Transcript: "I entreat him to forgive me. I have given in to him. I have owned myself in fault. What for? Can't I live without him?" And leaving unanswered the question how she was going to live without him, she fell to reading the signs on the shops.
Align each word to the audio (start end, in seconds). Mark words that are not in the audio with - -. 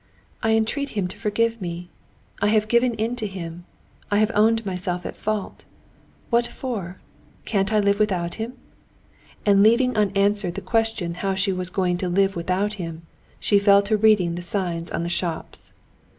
"I 0.41 0.53
entreat 0.55 0.97
him 0.97 1.07
to 1.09 1.17
forgive 1.19 1.61
me. 1.61 1.91
I 2.41 2.47
have 2.47 2.67
given 2.67 2.95
in 2.95 3.15
to 3.17 3.27
him. 3.27 3.65
I 4.09 4.17
have 4.17 4.31
owned 4.33 4.65
myself 4.65 5.05
in 5.05 5.11
fault. 5.13 5.63
What 6.31 6.47
for? 6.47 6.99
Can't 7.45 7.71
I 7.71 7.79
live 7.79 7.99
without 7.99 8.33
him?" 8.41 8.53
And 9.45 9.61
leaving 9.61 9.95
unanswered 9.95 10.55
the 10.55 10.61
question 10.61 11.13
how 11.13 11.35
she 11.35 11.51
was 11.53 11.69
going 11.69 11.99
to 11.99 12.09
live 12.09 12.35
without 12.35 12.73
him, 12.81 13.03
she 13.39 13.59
fell 13.59 13.83
to 13.83 13.95
reading 13.95 14.33
the 14.33 14.41
signs 14.41 14.89
on 14.89 15.03
the 15.03 15.07
shops. 15.07 15.71